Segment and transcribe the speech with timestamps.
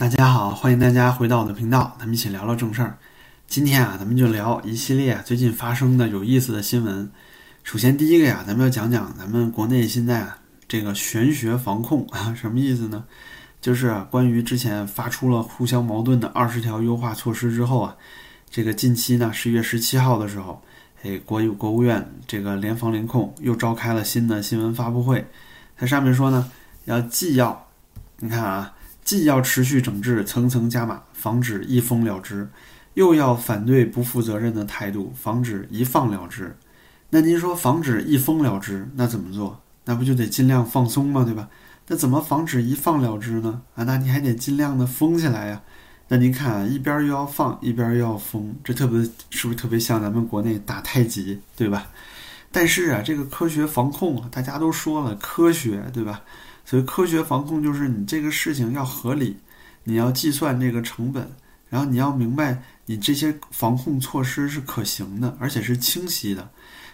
[0.00, 2.96] 大家好，欢迎大家回到我的频道，咱们一起聊聊正事儿。
[3.46, 7.06] 今天啊，咱们就聊一系列最近发生的有意思的新闻。
[7.64, 13.04] 首先第一个呀，咱们要讲讲咱们国内现在啊这个玄学防控啊， 什么意思呢？
[13.60, 17.94] 就是关于之前发出了互相矛盾的二十条优化措施之后啊，
[18.48, 20.62] 这个近期呢，十一月十七号的时候，
[21.02, 25.22] 哎，国有国务院这个联防联控又召开了新的新闻发布会，
[25.76, 26.50] 它上面说呢，
[26.86, 27.68] 要既要，
[28.16, 28.72] 你看啊。
[29.10, 32.46] 既要持续整治，层层加码，防止一封了之；
[32.94, 36.56] 又要反对不负责任的态度，防止一放了之。
[37.08, 39.60] 那您说防止一封了之，那怎么做？
[39.86, 41.24] 那不就得尽量放松吗？
[41.24, 41.48] 对吧？
[41.88, 43.62] 那怎么防止一放了之呢？
[43.74, 45.60] 啊，那你还得尽量的封起来呀。
[46.06, 51.88] 那您看啊，一边又要放，一边又要封，这特别是不是特别像咱们国内打太极，对吧？
[52.52, 56.22] 但是啊，这个科学防控啊，大家都说了科学，对吧？
[56.64, 59.36] 所以科学防控就是你这个事情要合理，
[59.84, 61.28] 你要计算这个成本，
[61.68, 66.48] 然后你要明白你这些防控措施是可行的，而且是清晰的。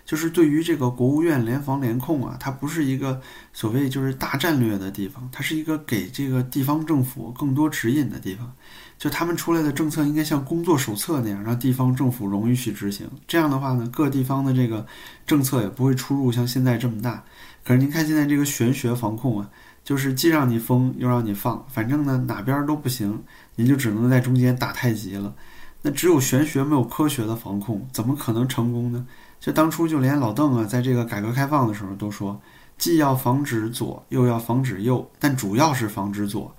[0.05, 3.21] 就是对于这个国务院联防联控啊，它不是一个
[3.53, 8.53] 所谓就是大战略的地方，它是一个给这个地方政府更多指引的地方。
[8.99, 13.11] 就他们出来的政策应该像工作手册那样，让地方政府容易去执行。
[13.27, 14.87] 这样的话呢，各地方的这个
[15.27, 17.25] 政策也不会出入像现在这么大。
[17.65, 19.51] 可是您看现在这个玄学防控啊，
[19.87, 23.23] 就是既让你封又让你放，反正呢哪边都不行，
[23.55, 25.33] 您就只能在中间打太极了。
[25.81, 29.07] 那只有玄学没有科学的防控，怎么可能成功呢？
[29.39, 32.41] 就当初就连老邓啊，在这个改革开放的时候都说，
[32.77, 36.53] 既要防止左，又要防止右，但主要是防止左。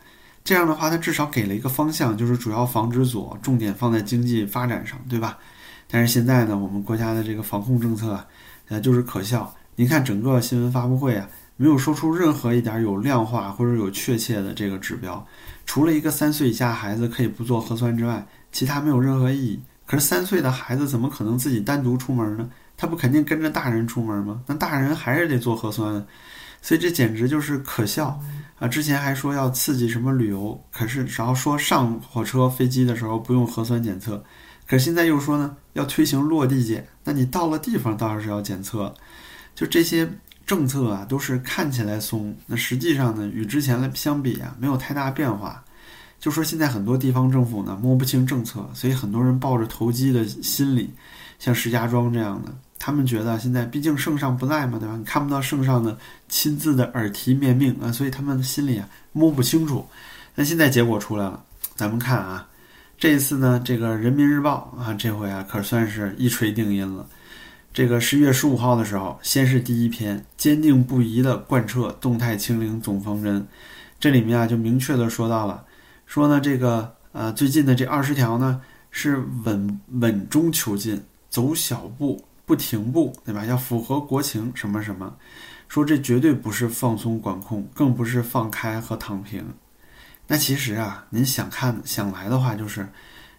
[0.46, 5.38] 这样的话，他至少给了一个方向，就是主要防止左，重点放在经济发展上，对吧？
[5.90, 8.26] 但是现在呢，我们国家的这个防控政策啊，
[8.70, 9.54] 呃，就是可笑。
[9.76, 15.26] 您看整个新闻发布会啊，没有说出任何一点有量化或者有确切的这个指标，
[15.66, 19.60] 除了一个三岁以下孩子可以不做核酸之外，其他没有任何意义。
[19.86, 22.50] 可是三岁的孩子怎么可能自己单独出门呢？
[22.76, 24.42] 他不肯定跟着大人出门吗？
[24.46, 26.06] 那大人还是得做核酸，
[26.62, 28.20] 所以这简直就是可笑
[28.60, 28.68] 啊！
[28.68, 34.24] 之前还说要刺激什么旅游，可是只要说上火车飞机的时候不用核酸检测，
[34.68, 38.94] 可现在又说呢要推行落地检，那你到了地方倒是要检测。
[39.56, 40.08] 就这些
[40.48, 45.62] 政策啊，都是看起来松，那实际上呢，与之前的相比啊，没有太大变化。
[46.20, 50.90] 就说现在很多地方政府呢摸不清政策，所以很多人抱着投机的心理，
[51.38, 54.96] 像石家庄这样的，他们觉得现在毕竟圣上不在嘛，对吧？
[54.98, 55.96] 你看不到圣上的
[56.30, 59.86] 亲自的耳提面命啊，所以他们心里啊摸不清楚。
[60.34, 61.44] 那现在结果出来了，
[61.76, 62.48] 咱们看啊，
[62.98, 67.06] 这一次呢，这个人民日报啊，这回啊可算是一锤定音了。
[67.78, 73.48] 这个十一月十五号的时候，先是第一篇，坚定不移地贯彻动态清零总方针。
[74.00, 75.64] 这里面啊，就明确的说到了，
[76.08, 83.46] 说呢，这个呃，最近的这二十条呢，是稳稳中求进，走小步不停步，对吧？
[83.46, 85.16] 要符合国情，什么什么。
[85.68, 89.46] 说这绝对不是放松管控，更不是放开和躺平。
[90.26, 92.90] 那其实啊，您想看想来的话，就是。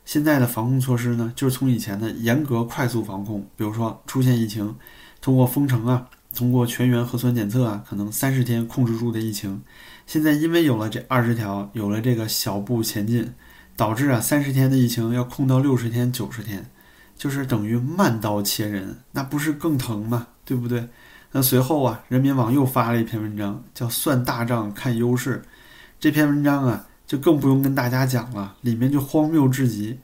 [0.09, 4.75] 现在的防控措施呢，就是从以前的严格快速防控，比如说出现疫情，
[5.21, 9.63] 通过封城啊，通过全员核酸检测啊，可能三十天控制住的疫情，
[10.07, 13.35] 现在因为有了这二十条，有了这个小步前进，
[13.77, 16.65] 导致啊三十天的疫情要控到六十天、九十天，
[17.15, 20.29] 就是等于慢刀切人，那不是更疼吗？
[20.43, 20.89] 对不对？
[21.33, 25.43] 那随后啊，人民网又发了一篇文章，叫“算大账看优势”，
[26.01, 26.87] 这篇文章啊。
[27.09, 29.99] 就更不用跟大家讲了，里面就荒谬至极。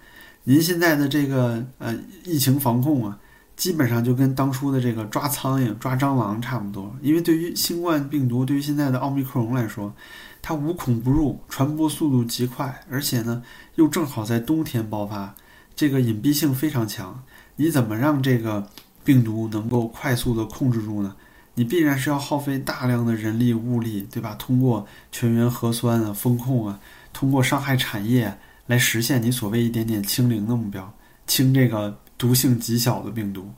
[0.45, 1.95] 您现在的这个呃
[2.25, 3.19] 疫情防控啊，
[3.55, 6.97] 基本上就跟当初的这个抓苍蝇、抓蟑螂差不多。
[7.03, 9.95] 因为对于新冠病毒，对于现在的奥密克戎来说，
[10.41, 13.43] 它无孔不入，传播速度极快，而且呢
[13.75, 15.35] 又正好在冬天爆发，
[15.77, 17.23] 这个隐蔽性非常强。
[17.57, 18.67] 你怎么让这个
[19.05, 21.15] 病毒能够快速的控制住呢？
[21.55, 24.35] 你必然是要耗费大量的人力物力，对吧？
[24.39, 26.81] 通过全员核酸啊、风控啊，
[27.13, 28.37] 通过伤害产业
[28.67, 30.93] 来实现你所谓一点点清零的目标，
[31.27, 33.49] 清这个毒性极小的病毒。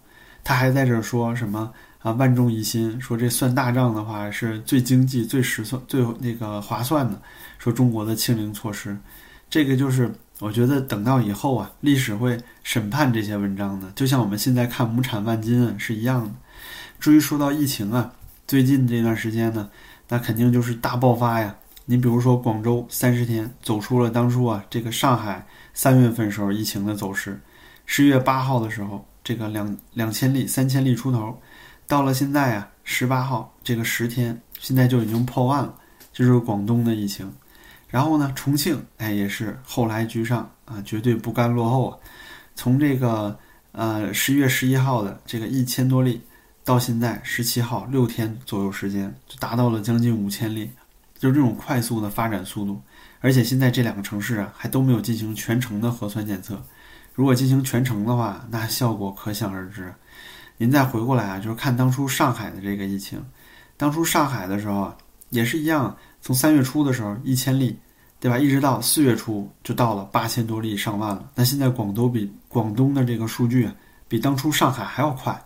[0.45, 2.13] 他还在这说什么啊？
[2.13, 7.21] 万众一心，说这算大账的话是最经济、最实算、最那个划算的。
[7.59, 8.97] 说中国的清零措施，
[9.49, 16.31] 这个就是我觉得等到以后啊，历史会审判这些文章的，就像我们现在看亩产万斤是一样的。
[16.99, 18.13] 至于说到疫情啊，
[18.47, 19.69] 最近这段时间呢，
[20.09, 21.55] 那肯定就是大爆发呀。
[21.85, 27.41] 你比如说广州三十天走出了当初啊这个上海三月份时候疫情的走势，
[27.85, 31.39] 十月八号的时候这个两两千例三千例出头，
[31.87, 35.73] 到了现在啊十八号这个十天，现在就已经破万了，
[36.13, 37.33] 这就是广东的疫情。
[37.89, 41.97] 然后呢，重庆哎也是后来居上啊，绝对不甘落后啊。
[42.57, 43.39] 从这个
[43.71, 46.21] 呃十一月十一号的这个一千多例，
[46.67, 50.69] 到现在十七号六天左右时间，就达到了将近五千例，
[51.17, 52.83] 就是这种快速的发展速度。
[53.21, 56.61] 而且现在这两个城市啊，还都没有进行全程的核酸检测。
[57.15, 59.95] 如果进行全程的话，那效果可想而知。
[60.57, 63.25] 您再回过来啊，就是看当初上海的这个疫情，
[63.77, 64.97] 当初上海的时候啊
[65.31, 67.79] 也是一样，从三月初的时候一千例。
[68.19, 68.39] 对吧？
[68.39, 71.31] 一直到四月初就到了八千多例上万了。
[71.35, 73.71] 那现在广东比广东的这个数据
[74.09, 75.39] 比当初上海还要快。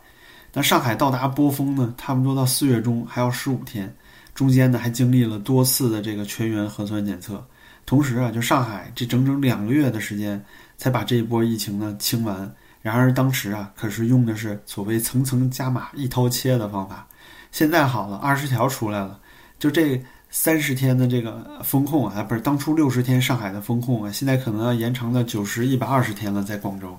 [0.52, 3.94] 那上海到达波峰呢，差不多到四月中还要十五天，
[4.35, 7.44] 中间呢还经历了多次的这个全员核酸检测。
[7.87, 10.43] 同时啊，就上海这整整两个月的时间
[10.76, 12.52] 才把这一波疫情呢清完。
[12.82, 17.06] 然而当时啊，可是用的是所谓层层加码、一刀切的方法。
[17.52, 19.19] 现在好了，二十条出来了，
[19.58, 20.02] 就这。
[20.32, 26.97] 三十天的这个风控啊，不是当初六十天上海的风控啊，现在可能要延长到九十一百二十天了，在广州。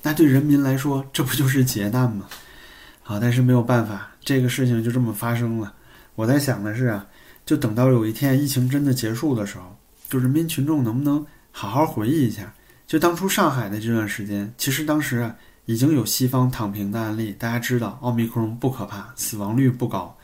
[0.00, 2.26] 那对人民来说，这不就是劫难吗？
[3.08, 5.72] 好，但是没有办法，这个事情就这么发生了。
[6.14, 7.06] 我在想的是啊，
[7.46, 9.74] 就等到有一天疫情真的结束的时候，
[10.10, 12.52] 就人民群众能不能好好回忆一下，
[12.86, 15.34] 就当初上海的这段时间，其实当时啊
[15.64, 20.14] 已经有西方躺平的案例，大家知道奥密克戎不可怕，死亡率不高。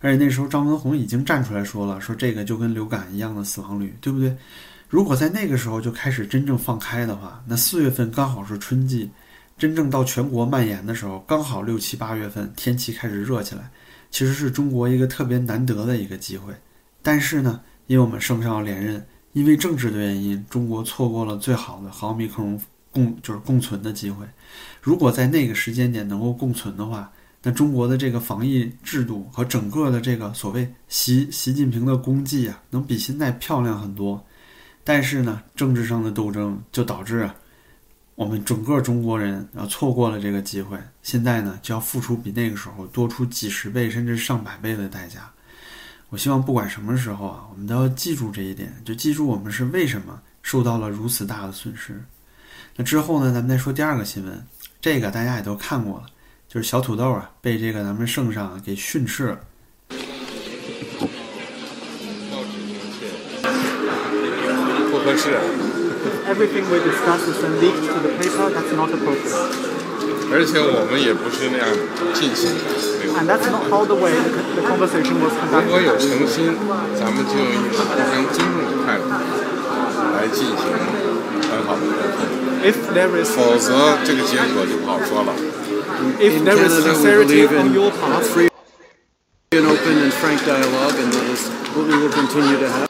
[0.00, 4.34] 而且那时候张文宏已经站出来说了，说这个就跟流感一样的死亡率，对不对？
[4.88, 9.10] 如果在那个时候就开始真正放开的话，那四月份刚好是春季，
[9.62, 13.70] 真正到全国蔓延的时候，刚好六七八月份天气开始热起来，
[14.10, 16.52] 其实是中国一个特别难得的一个机会。
[17.00, 22.60] 但是呢，因为我们圣上要连任，因为政治的原因，中国错过了最好的和奥密克戎
[22.90, 24.26] 共就是共存的机会。
[24.80, 27.08] 如果在那个时间点能够共存的话，
[27.40, 34.20] 那中国的这个防疫制度和整个的这个所谓习习近平的功绩啊，能比现在漂亮很多。
[34.82, 37.32] 但是呢，政治上的斗争就导致啊，
[38.14, 40.78] 我们整个中国人啊错过了这个机会。
[41.02, 45.30] 现在呢，就要付出比那个时候多出几十倍甚至上百倍的代价。
[46.10, 52.04] 我希望不管什么时候啊，我们都要记住这一点，就记住我们是为什么受到了如此大的损失。
[52.76, 54.46] 那之后呢，咱们再说第二个新闻，
[54.80, 56.06] 这个大家也都看过了。
[56.48, 59.40] 就是小土豆啊，被这个咱们圣上给训斥了。
[64.90, 65.71] 不合适。
[66.27, 68.49] Everything we discuss is leaked to the paper.
[68.51, 69.33] That's not appropriate.
[70.29, 71.67] 而且我们也不是那样
[72.13, 72.63] 进行的。
[73.17, 74.11] And that's not how the way
[74.55, 75.65] the conversation was conducted.
[75.65, 76.53] 如果有诚心，
[76.99, 79.07] 咱们就以互相尊重的态度
[80.13, 80.55] 来进行
[81.49, 82.27] 很好的沟通。
[82.61, 85.33] If there is，否则这个结果就不好说了。
[86.19, 88.49] if there is sincerity on your part, free
[89.51, 92.87] and open and frank dialogue, and that is what we will continue to have.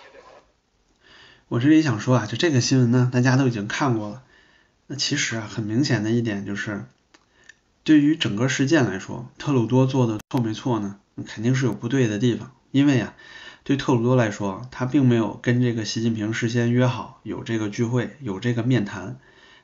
[1.52, 4.22] 我这里想说啊，就这个新闻呢，大家都已经看过了。
[4.86, 6.86] 那其实啊，很明显的一点就是，
[7.84, 10.98] 对于整个事件来说，特鲁多做的错没错呢？
[11.26, 12.52] 肯定是有不对的地方。
[12.70, 13.14] 因为啊，
[13.64, 19.18] 对特鲁多来说，他并没有跟这个习近平事先约好有这个聚会，有这个面谈。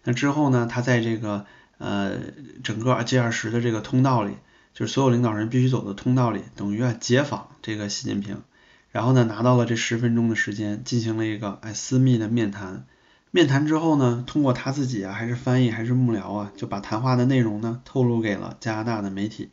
[0.04, 1.46] 那之后呢，他在这个
[1.78, 2.18] 呃，
[2.62, 4.34] 整个 G 二十的这个通道里，
[4.74, 8.42] 就是所有领导人必须走的通道里，等于啊解访这个习近平，
[8.90, 12.86] 然后呢拿到了这十分钟的时间，进行了一个哎私密的面谈。
[13.30, 19.50] 面谈之后呢，通过他自己啊，还是翻译还是幕僚啊，就把谈话的内容呢透露给了加拿大的媒体。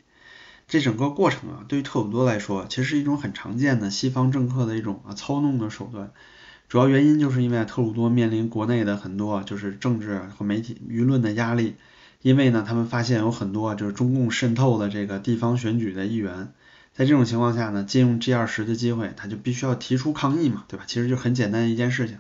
[0.68, 6.12] 这整个过程啊，对于特鲁多来说，其实是一种很常见的西方政客的一种啊操弄的手段。
[6.70, 11.76] 主要原因就是因为特鲁多面临国内的很多就是政治和媒体舆论的压力。
[12.22, 16.54] 因为呢，他们发现有很多就是中共渗透的这个地方选举的议员，
[16.98, 20.86] 在这种情况下呢，借用 G 二十的机会，他就必须要提出抗议嘛，对吧？
[20.88, 22.20] 其实就很简单一件事情，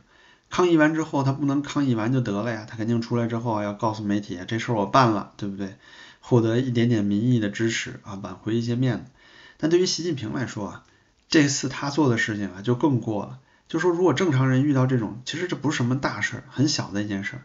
[0.49, 5.77] 抗议完之后，他不能抗议完就得了呀，他肯定出来之后要告诉媒体，这事儿我办了，对不对？
[6.19, 9.11] 获得一点点民意的支持啊，挽回一些面子。
[9.57, 10.83] 但对于习近平来说啊，
[11.29, 13.39] 这次他做的事情啊就更过了，
[13.69, 17.41] 就说如果正常人遇到这种，其实这不是什么大事儿，很小的一件事儿，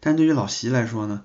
[0.00, 1.22] 但对于老习来说呢？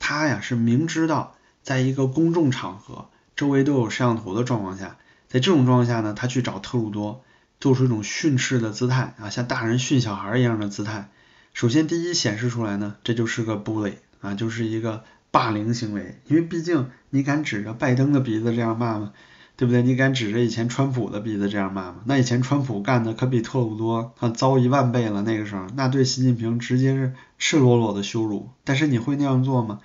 [0.00, 4.96] 他呀是明知道，在一个公众场合，周围都有摄像头的状况下，
[5.28, 7.22] 在这种状况下呢，他去找特鲁多，
[7.60, 11.10] 做出一种训斥的姿态啊，像大人训小孩一样的姿态。
[11.52, 16.18] 首先，第一显示出来呢，这就是个 bully 啊，就是一个霸凌行为。
[16.26, 19.12] 因为毕竟你敢指着拜登的鼻子这样骂吗？
[19.56, 19.82] 对不对？
[19.82, 22.02] 你敢指着以前川普的鼻子这样骂吗？
[22.04, 25.22] 那以前川普干的可比特鲁多他糟一万倍了。
[25.22, 28.50] 那个时候，那对习近平直接是赤裸裸的羞辱。
[28.64, 29.80] 但是你会那样做吗？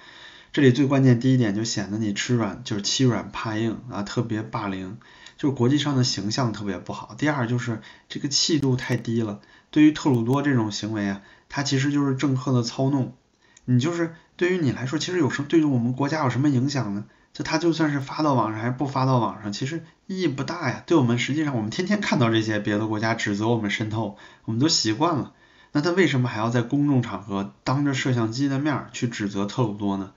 [0.54, 4.98] 这里最关键第一点就显得你吃软，就是欺软怕硬啊，特别霸凌。
[5.38, 7.16] 就是国际上的形象特别不好。
[7.18, 9.40] 第二就是这个气度太低了。
[9.70, 13.16] 对于特鲁多这种行为啊，他其实就是政客的操弄。
[13.64, 17.06] 你就是对于你来说，其实有什么对于我们国家有什么影响呢？
[17.32, 20.84] 就他就算是发到网上还是不发到网上，其实意义不大呀。
[20.86, 25.32] 对我们实际上，我们天天看到这些别的国家指责我们渗透，我们都习惯了。
[25.72, 30.12] 那他为什么还要在公众场合当着摄像机的面去指责特鲁多呢？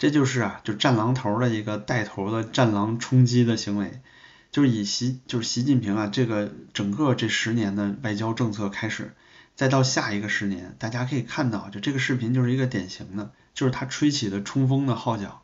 [0.00, 4.00] 这就是啊，就战狼头的一个带头的战狼冲击的行为，
[4.50, 9.12] 就是以习就是习近平啊这个整个这十年的外交政策开始，
[9.56, 15.42] 再到下一个十年，大家可以看到，就这个视频就是一个典型的，就是他吹起的冲锋的号角。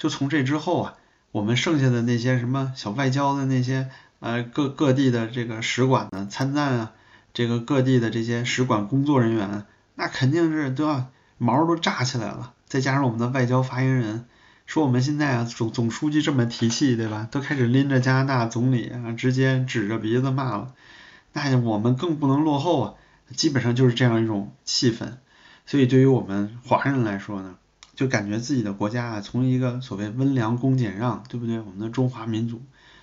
[0.00, 0.94] 就从这之后啊，
[1.30, 6.92] 我们剩下的那些什么小外交的那些呃各各地的这个使馆的参赞啊，
[7.32, 11.06] 这个各地的这些使馆工作人员，那肯定是都要
[11.38, 12.52] 毛都炸起来了。
[12.72, 14.24] 再加上我们的外交发言人
[14.64, 17.28] 说我们现在啊总总书记这么提气，对吧？
[17.30, 20.72] 都开始拎着加拿大总理啊，直接指着鼻子骂了。
[21.34, 22.94] 那我们更不能落后啊！
[23.36, 25.18] 基本上就是这样一种气氛。
[25.66, 27.56] 所以对于我们华人来说呢？
[27.94, 31.60] 就感觉自己的国家啊，从一个所谓温良恭俭让，对不对？
[31.60, 32.62] 我们的中华民族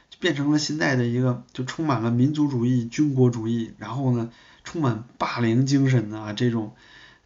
[0.09, 4.31] 就变成了现在的一个，就充满了民族主义、军国主义，然后呢，
[4.63, 6.73] 充满霸凌精神的啊这种，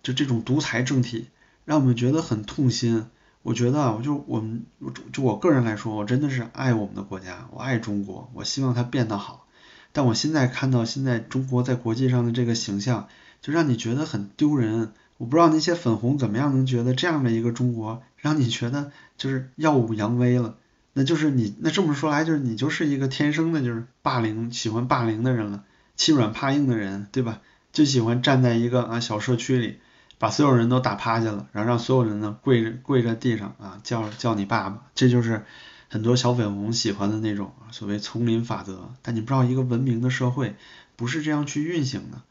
[0.02, 1.30] 就这种独裁政体，
[1.66, 3.06] 让我们觉得很痛心。
[3.42, 4.64] 我觉得啊，我就我们
[5.12, 9.46] 就我个人来说，我真的是爱我们的国家，我爱中国，我希望它变得好。
[9.92, 13.08] 但我现在看到现在中国在国际上的这个形象，
[13.42, 14.94] 就让你觉得很丢人。
[15.18, 20.58] 我不知道那些粉红怎么样能觉得这样的一个中国让你觉得就是耀武扬威了，
[20.94, 25.64] 那就是你那这么说来就是你就是一个天生的就是霸凌喜欢霸凌的人了，
[25.96, 27.42] 欺软怕硬的人对吧？
[27.72, 29.80] 就喜欢站在一个啊小社区里，
[30.24, 35.44] 把所有人都打趴下了，然后让所有人呢跪着跪在地上啊叫叫你爸爸，这就是
[35.90, 38.90] 很多小粉红喜欢的那种所谓丛林法则。
[39.02, 40.56] 但你不知道一个文明的社会
[40.96, 42.22] 不是这样去运行的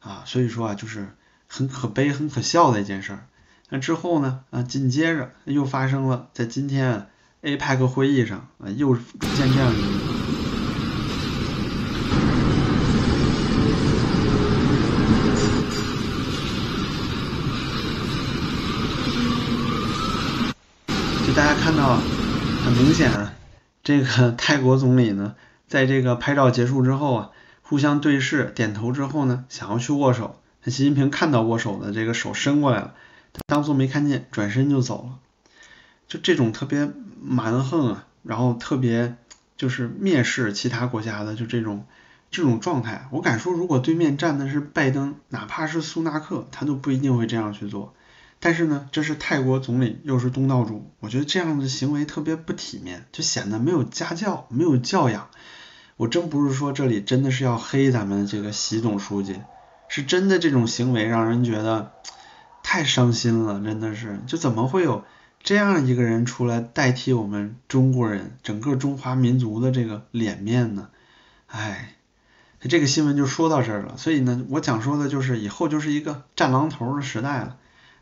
[0.00, 1.08] 啊，所以说啊就是。
[1.50, 3.18] 很可悲、很可笑的一件事。
[3.70, 4.40] 那之后呢？
[4.50, 7.06] 啊，紧接着又发生了，在今天
[7.42, 9.02] APEC 会议上啊，又出
[9.34, 9.98] 现这样一幕。
[21.26, 21.32] 就
[21.88, 23.32] 大家看到，很明显啊，
[23.82, 25.36] 这个 泰国总理呢，
[25.68, 27.30] 在这个拍照结束之后啊，
[27.62, 30.38] 互相对视、点头之后呢，想要去握手。
[30.66, 32.92] 习近平看到握手的这个手伸过来了，
[33.32, 35.18] 他当做没看见，转身就走了。
[36.06, 36.90] 就这种特别
[37.22, 39.16] 蛮横啊，然后特别
[39.56, 41.86] 就是蔑视其他国家的，就这种
[42.30, 43.08] 这种状态。
[43.12, 47.94] 我敢说，如果对面站的是拜登，哪怕是苏纳克，他都不一定会这样去做。
[48.40, 55.28] 但是呢，这是泰国总理，又是东道主，我觉得这样的行为特别不体面，就显得没有家教，没有教养。
[55.96, 59.40] 我真不是说这里真的是要黑咱们这个习总书记。
[59.88, 61.92] 是真的，这种行为让人觉得
[62.62, 65.02] 太伤心了，真的是，就怎么会有
[65.42, 70.90] 这样一个人出来代替我们中国人，整个中华民族的这个脸面呢？
[71.46, 71.96] 哎，
[72.60, 73.96] 这个新闻就说到这儿了。
[73.96, 77.56] 所以呢，我讲说的就是以后就是一个战狼头的时代了。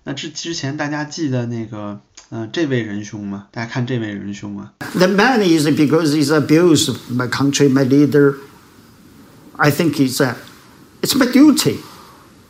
[0.05, 3.47] 那之之前大家记得那个，嗯，这位仁兄吗？
[3.51, 4.73] 大家看这位仁兄啊。
[4.93, 8.35] The man is because he's abused my country, my leader.
[9.57, 10.35] I think he's a
[11.03, 11.79] It's my duty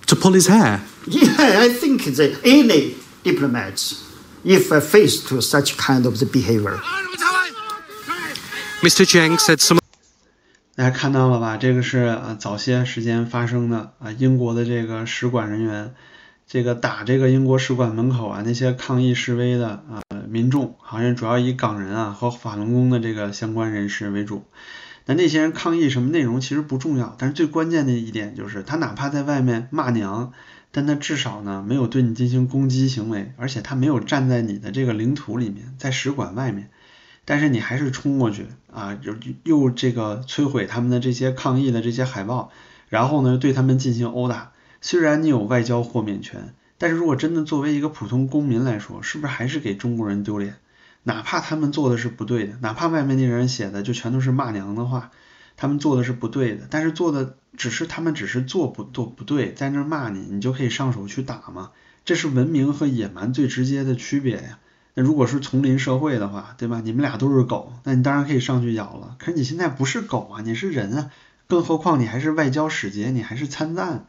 [0.07, 0.81] to pull his hair.
[1.07, 3.95] Yeah, I think that any diplomats,
[4.43, 6.81] if faced to such kind of the behavior.
[8.81, 9.05] Mr.
[9.05, 9.79] Cheng said some.
[10.75, 11.55] 大家看到了吧？
[11.55, 15.93] 这个是呃早些时间发生的啊，英国的这个使馆人员，
[16.46, 24.44] 这个打这个英国使馆门口啊那些抗议示威的啊民众，好像主要以港人啊和法轮功的这个相关人士为主。
[25.06, 30.32] 那那些人抗议什么内容其实不重要，但是最关键的一点就是，他哪怕在外面骂娘，
[30.70, 36.70] 但他至少呢没有对你进行攻击行为，而且他没有站在你的这个领土里面，在使馆外面，
[37.24, 42.52] 但是你还是冲过去啊，又又这个摧毁他们的这些抗议的这些海报，
[42.88, 44.52] 然后呢对他们进行殴打。
[44.86, 50.58] 虽然你有外交豁免权，但是如果真的作为一个普通公民来说，是不是还是给中国人丢脸？
[51.02, 55.10] 哪怕他们做的是不对的，哪怕外面那人写的就全都是骂娘的话，
[55.56, 61.72] 他们做的是不对的，但是做的只是他们只是做不做不对，在那骂你，你就可以上手去打吗？
[62.04, 64.60] 这是文明和野蛮最直接的区别呀。
[64.94, 66.80] 那如果是丛林社会的话，对吧？
[66.84, 69.16] 你们俩都是狗，那你当然可以上去咬了。
[69.18, 71.10] 可是你现在不是狗啊，你是人啊，
[71.48, 74.06] 更何况你还是外交使节，你还是参赞，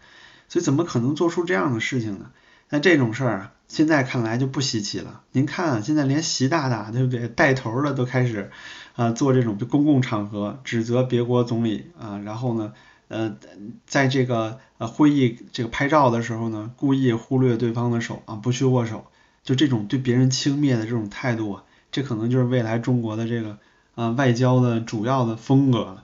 [0.48, 2.32] 所以怎么可能做出这样的事情呢？
[2.70, 5.22] 那这种事儿啊，现在看来就不稀奇了。
[5.32, 8.52] 您看啊，现在连习大大对不对带头的都开始
[8.96, 12.74] 啊做这种公共场合指责别国总理啊，然后呢
[13.08, 13.38] 呃
[13.86, 19.06] 在这个呃会议这个拍照的时候呢，故意忽略对方的手啊，不去握手，
[19.44, 23.60] 就这种对别人轻蔑的这种态度啊，这可能就是未来中国的这个
[23.96, 26.04] 啊外交的主要的风格了。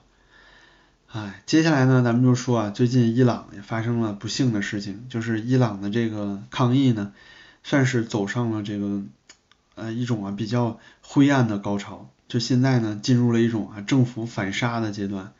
[1.14, 7.12] 哎，接下来呢，咱们就说啊，最近伊朗也发生了不幸的事情，就是伊朗的这个抗议呢。
[7.62, 9.02] 算是走上了这个
[9.76, 15.32] 呃一种啊比较灰暗的高潮，就现在呢进入了一种啊政府反杀的阶段，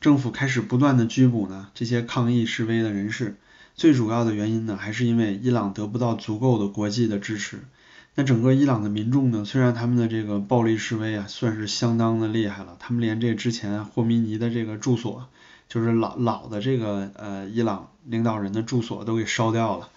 [0.00, 3.36] 政府开始不断的拘捕呢这些抗议示威的人士，
[3.76, 7.60] 最主要的原因呢还是因为伊朗得不到足够的国际的支持。
[8.14, 15.28] 那整个伊朗的民众呢，虽然他们的这个暴力示威啊算是相当的厉害了，他们连这之前霍米尼的这个住所，
[15.68, 19.88] 就是老老的这个呃伊朗领导人的住所都给烧掉了。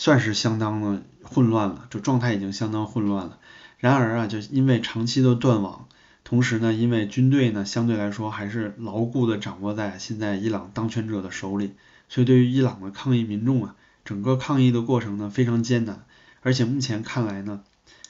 [0.00, 3.38] 算是相当的混乱了，就状态已经相当混乱了。
[3.78, 5.88] 然而啊，就因为长期的断网，
[6.22, 11.72] 同时呢，因为军队呢相对来说还是牢固的掌握在现在伊朗当权者的手里，
[12.08, 13.74] 所以对于伊朗的抗议民众啊，
[14.04, 16.04] 整个抗议的过程呢非常艰难。
[16.48, 17.60] 而且目前看来呢，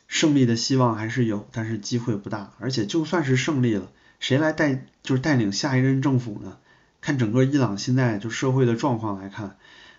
[0.06, 2.52] 胜利的希望还是有，但是机会不大。
[2.60, 3.90] 而且就算是胜利了，
[4.20, 6.58] 谁来带就是带领下一任政府呢？
[7.00, 9.56] 看整个伊朗现在就社会的状况来看。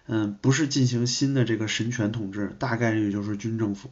[0.08, 3.92] 嗯，不是进行新的这个神权统治，大概率就是军政府，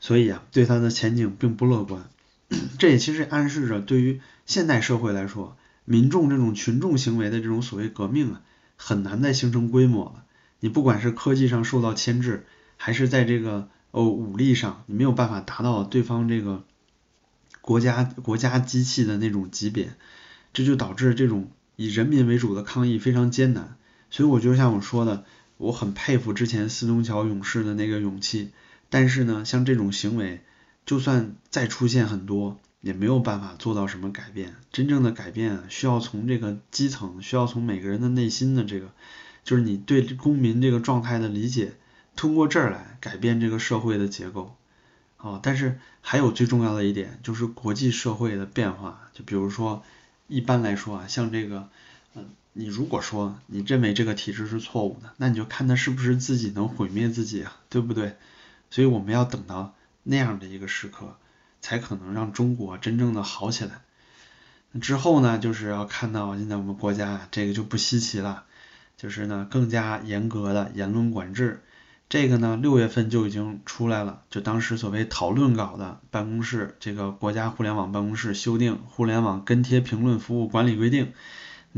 [0.00, 2.08] 所以啊，对他的前景并不乐观。
[2.78, 8.40] 这也其实暗示着，对于现代社会来说，民众这种群众行为的这种所谓革命啊，
[8.76, 10.24] 很难再形成规模了。
[10.60, 12.46] 你不管是科技上受到牵制，
[12.78, 16.64] 还是在这个哦武力上，你没有办法达到对方这个
[17.60, 19.94] 国家国家机器的那种级别，
[20.52, 23.76] 这就导致这种以人民为主的抗议非常艰难。
[24.10, 25.24] 所以我就像我说的。
[25.58, 28.50] 我很佩服之前四通桥勇士的那个勇气，
[28.90, 30.40] 但是呢，像这种行为，
[30.84, 34.56] 就算再出现很多，也没有办法做到什么改变。
[34.72, 38.90] 真正的改变需要从这个基层，需要从每个人的内心的这个，
[39.44, 41.74] 就是你对公民这个状态的理解，
[42.16, 44.56] 通过这儿来改变这个社会的结构。
[45.18, 49.08] 哦，但是还有最重要的一点，就是国际社会的变化。
[49.12, 49.82] 就比如说，
[50.26, 51.68] 一般来说啊，像这个，
[52.14, 52.30] 嗯。
[52.54, 58.14] 你如果说你认为这个体制是错误的，那你就看他是不是自己能毁灭自己啊，对不对？
[58.68, 61.16] 所以我们要等到那样的一个时刻，
[61.62, 63.80] 才可能让中国真正的好起来。
[64.82, 68.44] 之后呢，就是要看到现在我们国家这个就不稀奇了，
[68.98, 71.62] 就是呢更加严格的言论管制。
[72.12, 81.06] 这个呢六月份就已经出来了，就当时所谓讨论稿的办公室，这个国家互联网办公室修订《互联网跟贴评论服务管理规定》。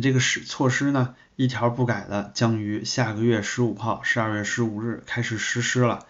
[0.02, 6.04] 这个是措施呢，一条不改的，将于下个月十五号，十二月十五日开始实施了。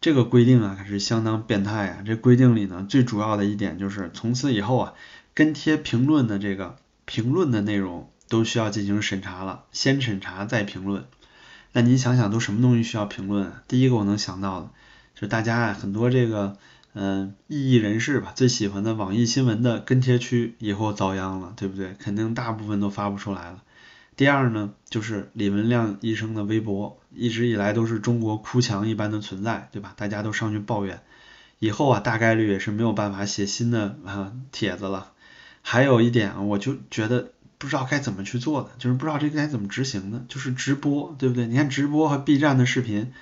[0.00, 2.02] 这个规定啊，可是相当变态啊！
[2.04, 4.94] 这规定里呢，最主要的一点就是，从此以后啊，
[5.34, 11.04] 跟贴评论的这个评论的内容都需要进行审查了，先审查再评论。
[11.72, 13.46] 那您想想，都什么东西需要评论？
[13.46, 14.70] 啊第一个我能想到的，
[15.14, 16.56] 就是大家啊，很多这个。
[16.94, 21.94] 嗯，异议人士吧，最喜欢的网易新闻的跟帖区以后遭殃了，对不对？
[21.96, 23.62] 肯定大部分都发不出来了。
[24.16, 29.92] 第二呢，就是李文亮医生的微博，一直以来都是中国哭墙一般的存在，对吧？
[29.96, 31.00] 大家都上去抱怨，
[31.60, 35.12] 以后啊，大概率也是没有办法写新的啊帖子了。
[35.62, 41.46] 还有一点啊，我就觉得不知道该怎么去做的，就是不知道这个该怎么执行的，就是直播，对不对？
[41.46, 43.12] 你看直播和 B 站的视频，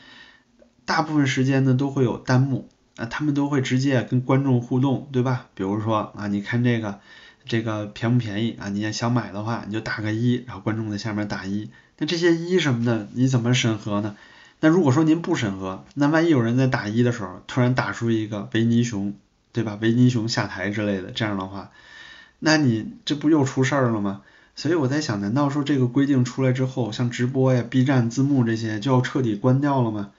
[0.84, 2.68] 大部分时间呢都会有弹幕。
[2.96, 5.48] 啊，他们都会直接跟观众互动，对吧？
[5.54, 6.98] 比如说啊，你看这个，
[7.44, 8.70] 这个便不便宜啊？
[8.70, 11.68] 你要想买的话，你就打个一，然后观众在下面打一。
[11.98, 14.16] 那这些一什么的，你怎么审核呢？
[14.60, 19.14] 那如果说您不审核，那万一有人在打一的时候突然打出一个维尼熊，
[19.52, 19.76] 对吧？
[19.82, 21.72] 维尼熊下台之类的，这样的话，
[22.38, 24.22] 那你这不又出事儿了吗？
[24.54, 30.12] 所以我在想，难道说这个规定出来之后，像直播呀、B 站字幕这些就要彻底关掉了吗？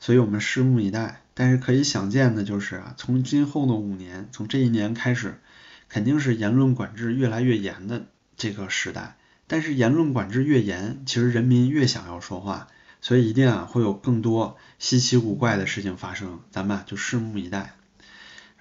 [0.00, 1.20] 所以我们拭目以待。
[1.34, 5.40] 但是可以想见的就是啊，从今后的五年，从这一年开始，
[5.88, 8.06] 肯定是言论管制越来越严的
[8.36, 9.16] 这个时代。
[9.46, 12.68] 但是言论管制越严，其实人民越想要说话，
[13.00, 16.40] 所以一定啊会有更多稀奇古怪的事情发生。
[16.50, 17.74] 咱们啊就拭目以待。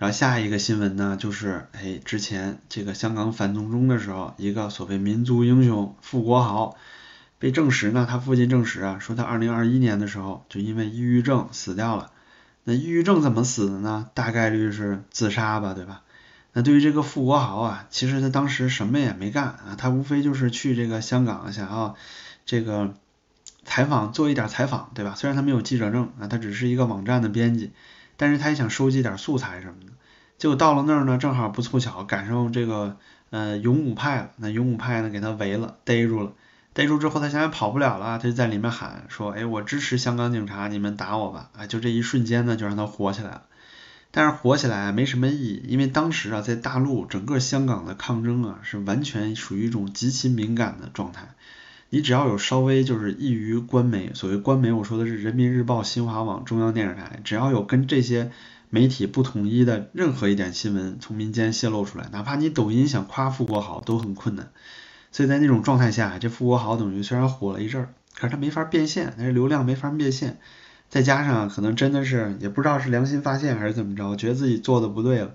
[0.01, 6.75] 然后下一个新闻呢，就是哎，之前这个香港反送中的时候，一个所谓民族英雄傅国豪
[7.37, 12.09] 被证实呢，他父亲证实啊，说他二零二一年的时候就因为抑郁症死掉了。
[12.63, 14.09] 那抑郁症怎么死的呢？
[14.15, 16.01] 大概率是自杀吧，对吧？
[16.53, 21.95] 那对于这个傅国豪啊，其实他当时什么也没干啊，他无非就是去这个香港想要
[22.47, 22.95] 这个
[23.63, 25.13] 采访做一点采访，对吧？
[25.15, 27.71] 虽然他没有记者证啊，他只是一个网站的编辑，
[28.21, 29.93] 但是他也想收集点素材什么的。
[30.37, 32.97] 结果到了那儿呢，正好不凑巧赶上这个
[33.31, 36.33] 呃勇武派了，那勇武派呢给他围了，逮住了。
[36.75, 43.45] 逮住之后，他现在跑不了了，他就在里面喊说：“哎，我支持香港警察，你们打我吧！”啊，就这一瞬间呢，就让他火起来了。
[44.11, 51.29] 但是火起来没什么意义，因为当时啊，在大陆整个香港的抗争啊，是完全属于一种极其敏感的状态。
[51.93, 58.31] 你只要有稍微就是异于官媒，所谓官媒，我说的是人民日报、新华网、中央电视台，只要有跟这些
[58.69, 64.51] 媒体不统一的任何一点新闻从民间泄露出来，哪怕你抖音想夸富国豪都很困难。
[65.11, 70.39] 所以在那种状态下，这富国豪等于虽然火了一阵儿，可是他没法变现，他这流量没法变现。
[70.87, 75.33] 再加上可能真的是也不知道是良心发现还是怎么着，觉得自己做的不对了。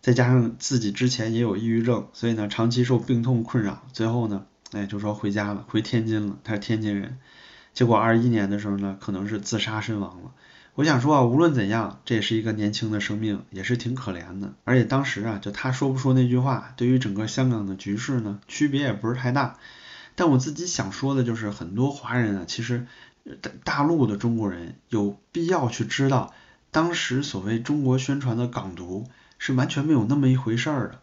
[0.00, 6.36] 再加上自己之前也有抑郁症，所以呢长期受病痛困扰，最后呢，哎就说回家了，回天津了。
[6.44, 7.18] 他是天津人，
[7.74, 10.32] 结果二一年的时候呢，可能是自杀身亡了。
[10.76, 14.54] 我想说啊，无论怎样，这也是一个年轻的生命，也是挺可怜的。
[14.64, 19.56] 而且当时啊，就他说不说那句话，对于整个香港的局势呢，区别也不是太大。
[20.14, 22.86] 但我自己想说的就是，很多华人啊，其实
[23.40, 26.32] 大大陆的中国人有必要去知道，
[26.70, 31.00] 当时所谓中国宣传的港独是完全没有那么一回事儿的。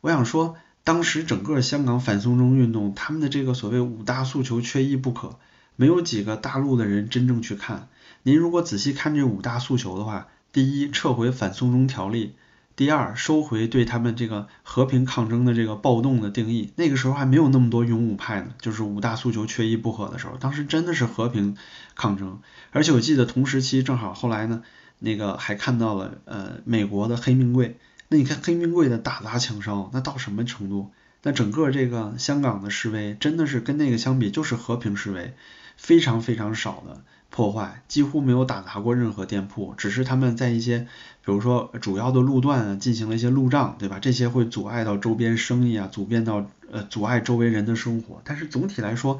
[0.00, 5.38] 我想说，当时整个香港反送中运动，他们的这个所谓五大诉求缺一不可，
[5.76, 7.88] 没有几个大陆的人真正去看。
[8.22, 12.32] 您如果仔细看这五大诉求的话，第一，撤回反送中条例；
[12.76, 16.70] 第二，收回对他们这个和平抗争的这个暴动的定义。
[16.76, 21.56] 那个时候还没有那么多勇武派呢，就是五大诉求缺一不可的时候，当时真的是和平
[21.94, 22.40] 抗争。
[22.72, 24.62] 而且我记得同时期正好后来呢，
[24.98, 27.78] 那个还看到了呃美国的黑名贵。
[28.14, 30.92] 那你看黑名贵的打砸抢烧，那到什么程度？
[31.24, 35.34] 那整个这个香港的示威真的是跟那个相比，就是和平示威，
[35.76, 37.02] 非常非常少的。
[37.28, 40.86] 破坏几乎没有打砸过任何店铺，只是他们在一些，
[41.24, 43.98] 比如说主要的路段，进行了一些路障，对吧？
[43.98, 48.22] 这些会阻碍到周边生意啊，阻变到呃阻碍周围人的生活。
[48.22, 49.18] 但是总体来说，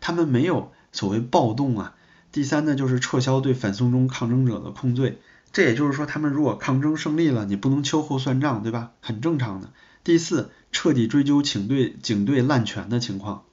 [0.00, 1.94] 他们没有所谓暴动啊。
[2.32, 5.20] 第三呢，就是撤销对反送中抗争者的控罪。
[5.52, 8.92] 这也就是说，他们如果抗争胜利了，你不能秋后算账，对吧？
[9.00, 9.70] 很正常的。
[10.02, 13.44] 第四，彻底追究警队警队滥权的情况。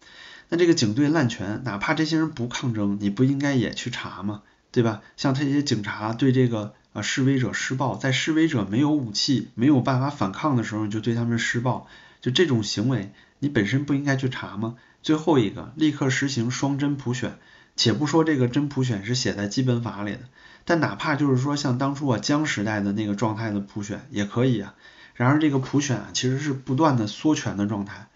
[0.48, 4.44] 那这个警队滥权，哪怕这些人不抗争，你不应该也去查吗？
[4.72, 5.02] 对吧？
[5.18, 11.88] 像这些警察对这个呃示威者施暴，在示威者没有武器、没有办法反抗的时候，就对他们施暴，
[12.22, 14.76] 就这种行为，你本身不应该去查吗？
[15.04, 17.38] 最后一个，立刻实行双真普选，
[17.76, 20.22] 且不说这个真普选是写在基本法里的，
[20.70, 24.76] 但哪怕就是说像当初啊江时代的那个状态的普选也可以啊。
[25.16, 28.08] 然而这个普选啊其实是不断的缩权的状态。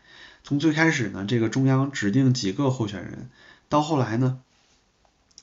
[0.43, 3.27] 从最开始呢，这个中央指定几个候选人，
[3.69, 4.37] 到后来呢，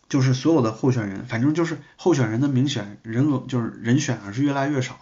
[0.09, 5.01] 就是所有的候选人，反正就是候选人的明选人额就是人选啊是越来越少。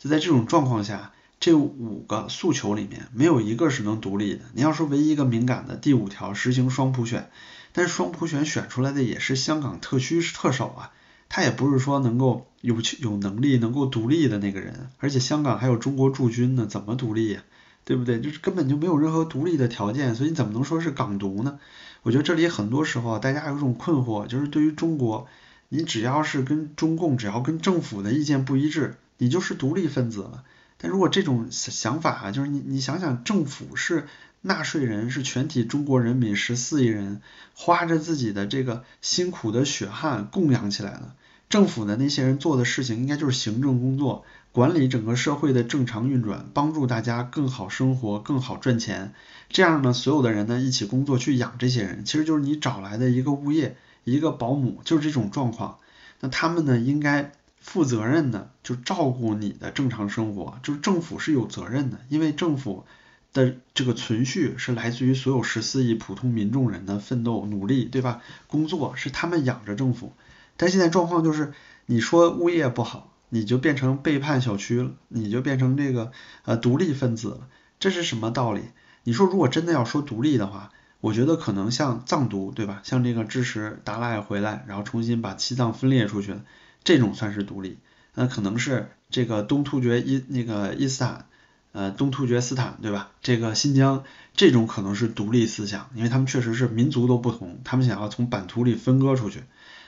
[0.00, 4.40] 就在这种状况下，这五个诉求里面没有一个是能独立的。
[4.54, 7.30] 你要说唯一一个敏感的第五条实行双普选，
[7.72, 10.90] 但是双普选选出来的也是香港特区特首啊，
[11.36, 17.42] 他也不是说能够有有能力能够独立的那个人，而且香港还有中国驻军呢，怎么独立呀？
[17.84, 18.20] 对不对？
[18.20, 21.58] 就是根本就没有任何独立的条件，所以你怎么能说是港独呢？
[22.04, 25.26] 我觉得这里很多时候大家有一种困惑，就是对于中国，
[25.70, 30.44] 你只要是跟中共，只要跟政府的意见不一致，你就是独立分子了。
[30.78, 34.06] 但如果这种想法啊，就是你你想想，政府是
[34.42, 37.20] 纳税人，是全体中国人民十四亿人
[37.54, 41.14] 花着自己的这个辛苦的血汗供养起来的，
[41.48, 44.24] 政府的那些人做的事情，应该就是行政工作。
[44.52, 49.12] 管理整个社会的正常运转，帮助大家更好生活、更好赚钱，
[49.48, 55.78] 这样呢，所有的人呢一起工作去养这些人，其实就是你找来的一个物业、一个保姆，就是这种状况。
[56.20, 62.84] 那他们呢应该负责任的就照顾你的正常生活，就是政府是有责任的，因为政府
[63.32, 68.22] 的这个存续是来自于所有十四亿普通民众人的奋斗努力，对吧？
[68.46, 70.12] 工作是他们养着政府，
[70.56, 71.52] 但现在状况就是
[71.86, 73.10] 你说物业不好。
[73.30, 76.12] 你就变成背叛小区了，你就变成这个
[76.44, 77.48] 呃独立分子了，
[77.80, 78.60] 这是什么道理？
[79.02, 82.80] 你说如果真的要说独立的话，我觉得可能像藏独对吧？
[82.84, 86.36] 像这个支持达赖回来，然后重新把西藏分裂出去
[86.84, 87.78] 这种算是独立。
[88.14, 91.26] 那可能是这个东突厥伊那个伊斯坦，
[91.72, 93.10] 呃东突厥斯坦对吧？
[93.20, 94.04] 这个新疆
[94.36, 99.42] 这种可能是独立思想，因为他们确实是民族都不同，他们想要从版图里分割出去。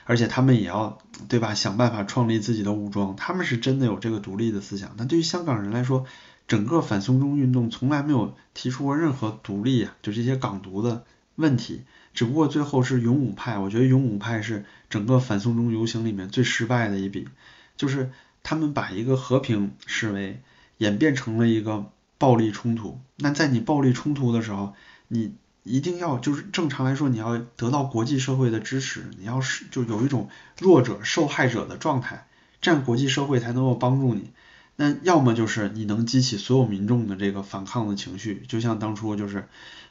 [0.07, 0.97] 而且他们也要，
[1.29, 1.53] 对吧？
[1.53, 4.95] 想办法创立自己的武装，他们是真的有这个独立的思想。
[4.97, 6.05] 但对于香港人来说，
[6.47, 11.03] 整个反送中运动从来没有提出过任何独立啊，就这些港独的
[11.35, 17.27] 问题，只不过最后是勇武派，我觉得勇武派是整个反送中游行里面最失败的一笔，
[17.75, 18.09] 就是
[18.43, 20.41] 他们把一个和平示威
[20.77, 22.99] 演变成了一个暴力冲突。
[23.17, 24.73] 那在你暴力冲突的时候，
[25.09, 25.35] 你
[25.67, 32.27] 一定要就是正常来说，你要得到国际社会的支持，你要是就有一种弱者受害者的状态，
[32.61, 34.31] 这样国际社会才能够帮助你。
[34.79, 39.47] 那要么就是你能激起所有民众的这个反抗的情绪，就像当初就是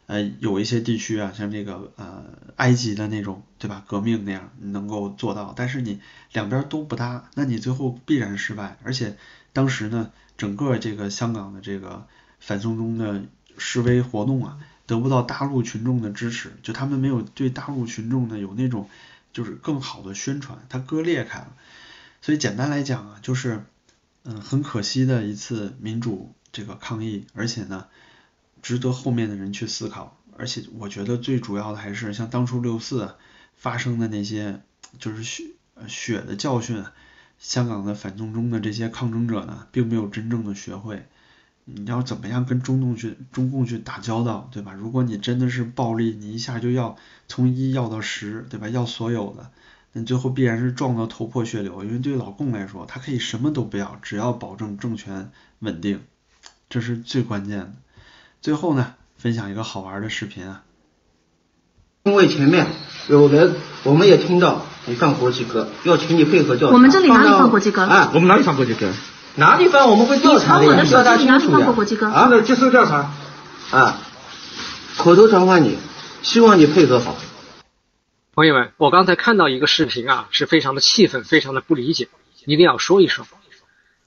[0.06, 5.52] 呃有一些地区啊，像这个呃埃及的那种对吧革命那样，你能够做到。
[5.56, 6.00] 但是你
[6.32, 8.78] 两边都不搭，那你最后必然失败。
[8.84, 9.16] 而且
[9.52, 12.06] 当时呢，整个这个香港的这个
[12.38, 13.24] 反送中的
[13.58, 18.88] 示威活动啊，得不到大陆群众的支持，就他们没有对大陆群众呢有那种
[19.32, 21.52] 就是更好的宣传，它割裂开了。
[22.22, 23.64] 所以简单来讲啊，就是。
[24.28, 27.86] 嗯，很可惜的一次民主这个抗议，而且呢，
[28.60, 30.18] 值得后面的人去思考。
[30.36, 33.14] 而且我觉得最主要的还是像当初六四
[33.54, 34.62] 发生的那些，
[34.98, 35.44] 就是血
[35.86, 36.84] 血的教训，
[37.38, 41.06] 香港的反送中的这些抗争者呢，并没有真正的学会
[41.68, 44.72] 你要怎么样跟中共去中共去打交道，对吧？
[44.72, 48.68] 如果你真的是暴力，你一下就要从一要到十，对吧？
[48.68, 49.50] 要所有的。
[49.92, 56.02] 那最后必然是撞到头破血流，因为对老共来说，他可以什么都不要，只要保证政权稳定，
[56.70, 57.72] 这是最关键的。
[58.40, 60.62] 最后呢，分享一个好玩的视频啊。
[62.04, 62.68] 因为前面
[63.08, 66.74] 有人，我们也听到你放国际歌，要请你配合调查。
[66.74, 67.82] 我们这里哪里放国际歌？
[67.82, 68.92] 啊，我们哪里放国际歌？
[69.36, 70.62] 哪里放我们会调查的。
[70.62, 72.08] 你从我的手机里哪里放过国际歌？
[72.08, 73.12] 啊，接受调查。
[73.70, 73.98] 啊，
[74.96, 75.78] 口头传唤你，
[76.22, 77.16] 希望你配合好。
[78.34, 82.08] 朋友们，我刚才看到一个视频啊，是非常的气愤，非常的不理解，
[82.44, 83.26] 一定要说一说。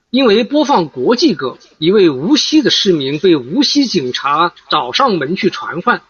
[0.10, 6.02] 因为播放国际歌，一位无锡的市民被无锡警察找上门去传唤。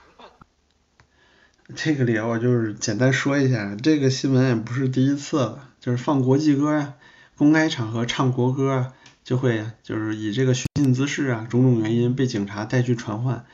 [1.76, 6.94] 这个里我就是简单说一下，这个新闻也不是第一次了，就是放国际歌呀，
[7.38, 8.88] 公开场合唱国歌啊，
[9.30, 13.46] 就会就是以这个寻衅滋事啊，种种原因被警察带去传唤。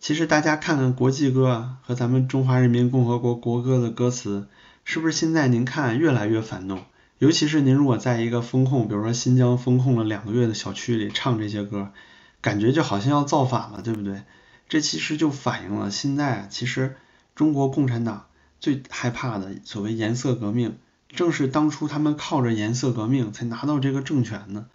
[0.00, 4.48] 其实大家看看国际歌和咱们中华人民共和国国歌的歌词，
[4.82, 6.82] 是不是现在您看越来越反动？
[7.20, 11.92] 尤其是您如果在一个封控，比如说新疆封控了两个月的小区里唱这些歌，
[12.40, 14.22] 感觉就好像要造反了，对不对？
[14.68, 16.96] 这其实就反映了现在啊其实
[17.36, 18.26] 中国共产党
[18.58, 20.78] 最害怕的所谓颜色革命，
[21.10, 24.66] 正是当初他们靠着颜色革命才拿到这个政权的。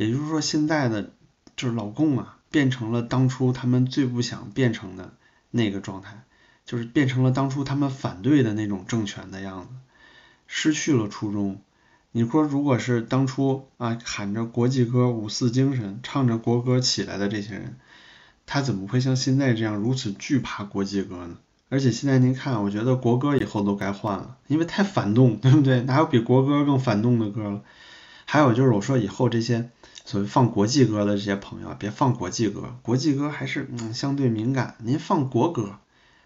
[0.00, 1.12] 也就是说，现在的
[1.56, 2.36] 就是老共啊。
[2.52, 5.14] 变成了当初他们最不想变成的
[5.52, 6.24] 那个状态，
[6.66, 9.68] 就是变成了当初他们反对的那种政权的样子，
[10.48, 11.62] 失去了初衷。
[12.10, 17.76] 你说，如果是当初啊喊着国际歌、五四精神、唱着国歌起来的这些人，
[18.46, 21.36] 他怎么会像现在这样如此惧怕国际歌呢？
[21.68, 25.82] 而且现在您看，我觉得国歌以后都该换了，因为太反动，对不对？
[25.82, 27.62] 哪有比国歌更反动的歌了？
[28.24, 29.70] 还有就是我说以后这些。
[30.10, 34.74] 所谓放国际歌的这些朋友，别放国际歌，国际歌还是嗯相对敏感。
[34.78, 35.78] 您放国歌，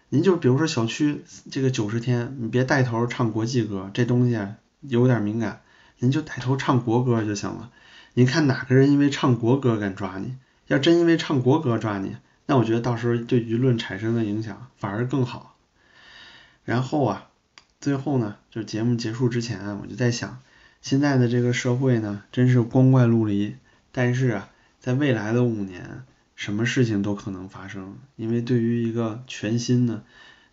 [0.09, 1.21] 您就比如说小区
[1.51, 4.39] 这个九十天，你别带头唱国际歌，这东西
[4.81, 5.61] 有点敏感，
[5.99, 7.69] 您就带头唱国歌就行了。
[8.15, 10.35] 您看哪个人因为唱国歌敢抓你？
[10.65, 12.15] 要真因为唱国歌抓你，
[12.47, 15.55] 那我觉得到时候对舆论产生的影响反而更好。
[16.63, 17.27] 然后啊，
[17.79, 20.39] 最后呢，就节目结束之前，我就在想，
[20.81, 23.57] 现在的这个社会呢，真是光怪陆离。
[23.97, 24.49] 但是啊，
[24.81, 26.03] 在未来的五年，
[26.35, 30.03] 什么事情都可能发生，因为对于一个全新的，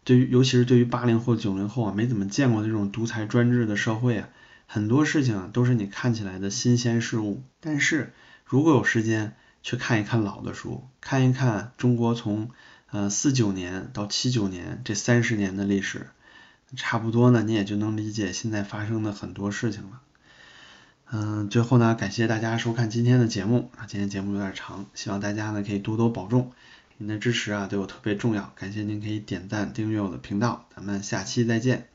[0.05, 4.29] 对于尤其是对于八零后、九零后啊，没怎么见过这种独裁专制的社会啊，
[4.69, 7.43] 很多事情啊都是你看起来的新鲜事物。
[7.59, 8.13] 但是
[8.45, 12.49] 如果有时间去看一看老的书，看一看中国从
[12.93, 16.07] 呃四九年到七九年这三十年的历史，
[16.77, 20.01] 差不多呢，你也就能理解现在发生的很多事情了。
[21.15, 26.53] 嗯，最后呢，感谢大家收看今天的节目啊，今天节目有点长，希望大家呢可以多多保重，
[26.97, 31.92] 您的支持啊对我特别重要，感谢您可以点赞订阅我的频道，咱们下期再见。